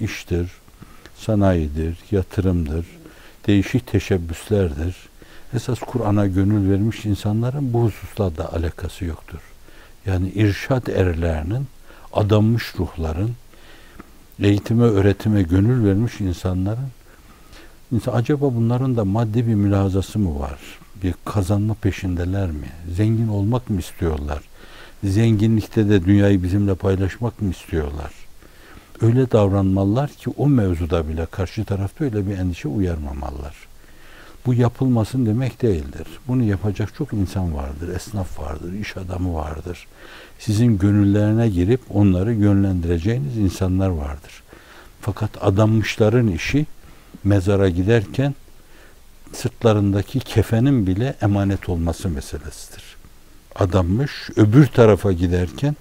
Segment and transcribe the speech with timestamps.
[0.00, 0.50] iştir,
[1.16, 2.86] sanayidir, yatırımdır,
[3.46, 4.96] değişik teşebbüslerdir.
[5.54, 9.40] Esas Kur'an'a gönül vermiş insanların bu hususlarda alakası yoktur.
[10.06, 11.66] Yani irşat erlerinin,
[12.12, 13.30] adanmış ruhların,
[14.42, 16.88] eğitime, öğretime gönül vermiş insanların
[17.92, 20.58] insan, acaba bunların da maddi bir mülazası mı var?
[21.02, 22.68] Bir kazanma peşindeler mi?
[22.96, 24.40] Zengin olmak mı istiyorlar?
[25.04, 28.19] Zenginlikte de dünyayı bizimle paylaşmak mı istiyorlar?
[29.02, 33.54] Öyle davranmalılar ki o mevzuda bile karşı tarafta öyle bir endişe uyarmamalılar.
[34.46, 36.06] Bu yapılmasın demek değildir.
[36.28, 39.86] Bunu yapacak çok insan vardır, esnaf vardır, iş adamı vardır.
[40.38, 44.42] Sizin gönüllerine girip onları yönlendireceğiniz insanlar vardır.
[45.00, 46.66] Fakat adanmışların işi
[47.24, 48.34] mezara giderken
[49.32, 52.84] sırtlarındaki kefenin bile emanet olması meselesidir.
[53.54, 55.76] Adanmış öbür tarafa giderken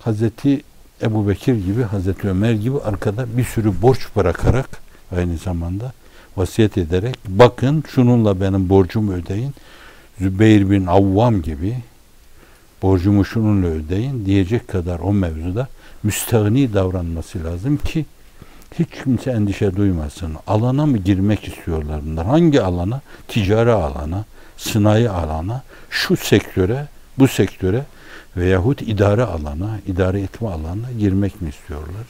[0.00, 0.62] Hazreti
[1.02, 4.68] Ebu Bekir gibi, Hazreti Ömer gibi arkada bir sürü borç bırakarak
[5.16, 5.92] aynı zamanda
[6.36, 9.54] vasiyet ederek bakın şununla benim borcumu ödeyin.
[10.18, 11.76] Zübeyir bin Avvam gibi
[12.82, 15.68] borcumu şununla ödeyin diyecek kadar o mevzuda
[16.02, 18.06] müstahni davranması lazım ki
[18.78, 20.36] hiç kimse endişe duymasın.
[20.46, 22.26] Alana mı girmek istiyorlar bunlar?
[22.26, 23.00] Hangi alana?
[23.28, 24.24] Ticari alana,
[24.56, 26.86] sınai alana, şu sektöre,
[27.18, 27.84] bu sektöre
[28.36, 32.06] veyahut idare alana, idare etme alanına girmek mi istiyorlar?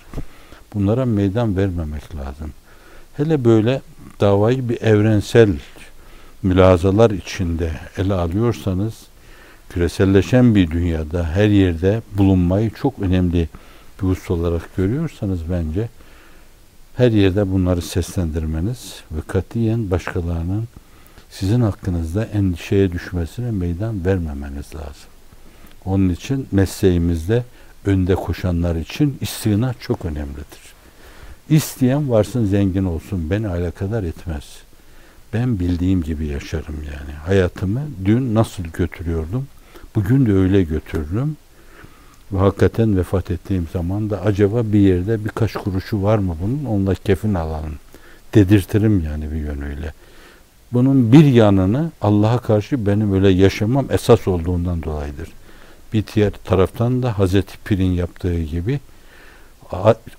[0.75, 2.53] Bunlara meydan vermemek lazım.
[3.17, 3.83] Hele böyle
[4.21, 5.51] davayı bir evrensel
[6.43, 8.95] mülazalar içinde ele alıyorsanız
[9.69, 13.49] küreselleşen bir dünyada her yerde bulunmayı çok önemli
[14.03, 15.89] bir husus olarak görüyorsanız bence
[16.97, 20.69] her yerde bunları seslendirmeniz ve katiyen başkalarının
[21.31, 25.11] sizin hakkınızda endişeye düşmesine meydan vermemeniz lazım.
[25.85, 27.45] Onun için mesleğimizde
[27.87, 30.75] önde koşanlar için istina çok önemlidir.
[31.51, 34.45] İsteyen varsın zengin olsun beni alakadar etmez.
[35.33, 37.17] Ben bildiğim gibi yaşarım yani.
[37.27, 39.47] Hayatımı dün nasıl götürüyordum,
[39.95, 41.37] bugün de öyle götürürüm.
[42.33, 46.65] Ve hakikaten vefat ettiğim zaman da acaba bir yerde birkaç kuruşu var mı bunun?
[46.65, 47.75] Onunla kefin alalım.
[48.35, 49.93] Dedirtirim yani bir yönüyle.
[50.73, 55.29] Bunun bir yanını Allah'a karşı benim öyle yaşamam esas olduğundan dolayıdır.
[55.93, 58.81] Bir diğer taraftan da Hazreti Pir'in yaptığı gibi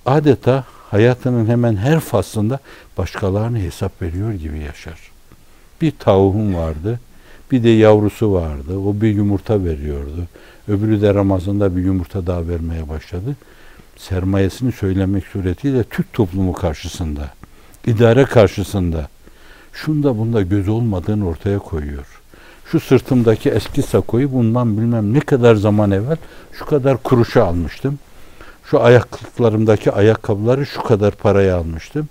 [0.06, 2.60] adeta hayatının hemen her faslında
[2.98, 5.12] başkalarına hesap veriyor gibi yaşar.
[5.82, 7.00] Bir tavuğum vardı,
[7.52, 8.78] bir de yavrusu vardı.
[8.78, 10.28] O bir yumurta veriyordu.
[10.68, 13.36] Öbürü de Ramazan'da bir yumurta daha vermeye başladı.
[13.98, 17.34] Sermayesini söylemek suretiyle Türk toplumu karşısında,
[17.88, 19.08] idare karşısında
[19.74, 22.21] şunda bunda göz olmadığını ortaya koyuyor.
[22.72, 26.18] Şu sırtımdaki eski sakoyu bundan bilmem ne kadar zaman evvel
[26.54, 28.00] şu kadar kuruşa almıştım.
[28.66, 32.10] Şu ayaklıklarımdaki ayakkabıları şu kadar paraya almıştım.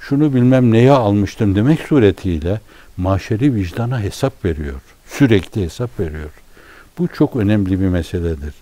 [0.00, 2.60] Şunu bilmem neye almıştım demek suretiyle
[2.96, 4.80] maşeri vicdana hesap veriyor.
[5.06, 6.30] Sürekli hesap veriyor.
[6.98, 8.54] Bu çok önemli bir meseledir.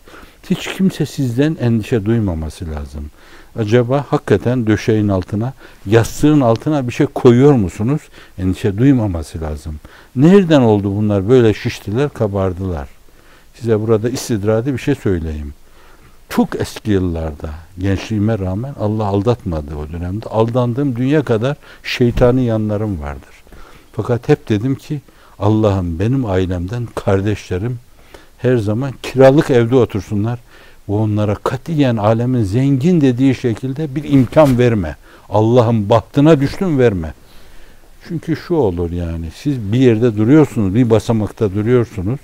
[0.50, 3.10] Hiç kimse sizden endişe duymaması lazım.
[3.58, 5.52] Acaba hakikaten döşeğin altına,
[5.86, 8.00] yastığın altına bir şey koyuyor musunuz?
[8.38, 9.76] Endişe duymaması lazım.
[10.16, 11.28] Nereden oldu bunlar?
[11.28, 12.88] Böyle şiştiler, kabardılar.
[13.54, 15.54] Size burada istidradi bir şey söyleyeyim.
[16.28, 20.26] Çok eski yıllarda gençliğime rağmen Allah aldatmadı o dönemde.
[20.26, 23.42] Aldandığım dünya kadar şeytani yanlarım vardır.
[23.92, 25.00] Fakat hep dedim ki
[25.38, 27.78] Allah'ım benim ailemden kardeşlerim
[28.42, 30.38] her zaman kiralık evde otursunlar.
[30.88, 34.96] Bu onlara katiyen alemin zengin dediği şekilde bir imkan verme.
[35.28, 37.14] Allah'ın bahtına düştün verme.
[38.08, 42.20] Çünkü şu olur yani siz bir yerde duruyorsunuz, bir basamakta duruyorsunuz.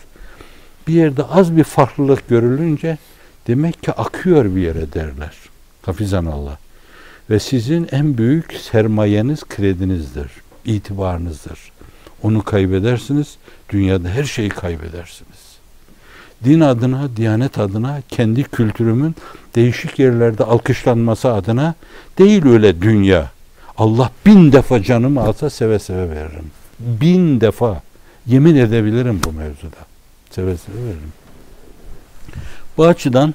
[0.89, 2.99] Bir yerde az bir farklılık görülünce
[3.47, 5.37] demek ki akıyor bir yere derler.
[5.83, 6.59] Hafizan Allah.
[7.31, 10.31] Ve sizin en büyük sermayeniz kredinizdir,
[10.65, 11.59] itibarınızdır.
[12.23, 13.37] Onu kaybedersiniz,
[13.71, 15.48] dünyada her şeyi kaybedersiniz.
[16.45, 19.15] Din adına, diyanet adına, kendi kültürümün
[19.55, 21.75] değişik yerlerde alkışlanması adına
[22.19, 23.31] değil öyle dünya.
[23.79, 26.51] Allah bin defa canımı alsa seve seve veririm.
[26.79, 27.83] Bin defa.
[28.27, 29.77] Yemin edebilirim bu mevzuda.
[30.31, 31.13] Seve seve veririm.
[32.77, 33.35] Bu açıdan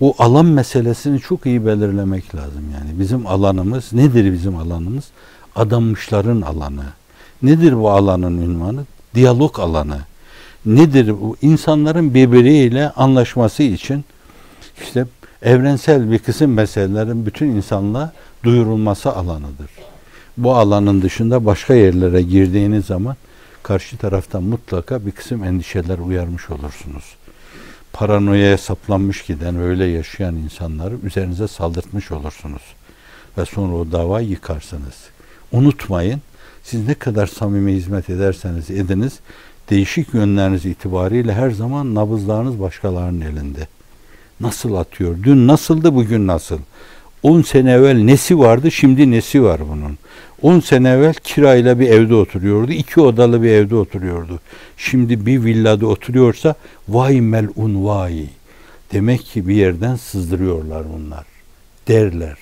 [0.00, 3.00] o alan meselesini çok iyi belirlemek lazım yani.
[3.00, 5.04] Bizim alanımız nedir bizim alanımız?
[5.56, 6.84] Adanmışların alanı.
[7.42, 8.84] Nedir bu alanın ünvanı?
[9.14, 9.98] Diyalog alanı.
[10.66, 11.36] Nedir bu?
[11.42, 14.04] İnsanların birbiriyle anlaşması için
[14.82, 15.06] işte
[15.42, 18.12] evrensel bir kısım meselelerin bütün insanlığa
[18.44, 19.70] duyurulması alanıdır.
[20.36, 23.16] Bu alanın dışında başka yerlere girdiğiniz zaman
[23.62, 27.04] karşı taraftan mutlaka bir kısım endişeler uyarmış olursunuz.
[27.92, 32.62] Paranoyaya saplanmış giden, öyle yaşayan insanları üzerinize saldırtmış olursunuz.
[33.38, 34.94] ve sonra o davayı yıkarsınız.
[35.52, 36.20] Unutmayın,
[36.62, 39.18] siz ne kadar samimi hizmet ederseniz ediniz,
[39.70, 43.68] değişik yönleriniz itibariyle her zaman nabızlarınız başkalarının elinde.
[44.40, 45.16] Nasıl atıyor?
[45.22, 46.58] Dün nasıldı, bugün nasıl?
[47.22, 49.98] 10 sene evvel nesi vardı, şimdi nesi var bunun?
[50.42, 54.40] 10 sene evvel kirayla bir evde oturuyordu, iki odalı bir evde oturuyordu.
[54.76, 56.54] Şimdi bir villada oturuyorsa
[56.88, 58.24] vay melun vay.
[58.92, 61.24] Demek ki bir yerden sızdırıyorlar bunlar
[61.88, 62.36] derler.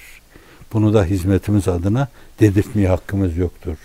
[0.73, 2.09] Bunu da hizmetimiz adına
[2.41, 3.77] dedirtmeye hakkımız yoktur.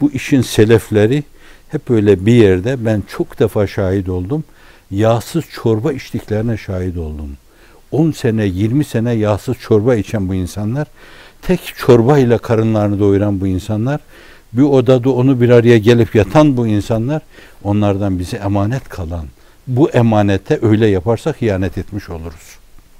[0.00, 1.22] Bu işin selefleri
[1.68, 4.44] hep öyle bir yerde ben çok defa şahit oldum.
[4.90, 7.30] Yağsız çorba içtiklerine şahit oldum.
[7.90, 10.88] 10 sene 20 sene yağsız çorba içen bu insanlar
[11.42, 14.00] tek çorba ile karınlarını doyuran bu insanlar
[14.52, 17.22] bir odada onu bir araya gelip yatan bu insanlar
[17.64, 19.26] onlardan bize emanet kalan
[19.66, 22.57] bu emanete öyle yaparsak ihanet etmiş oluruz.